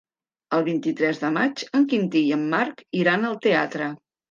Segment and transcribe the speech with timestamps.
[0.57, 3.95] El vint-i-tres de maig en Quintí i en Marc iran al teatre.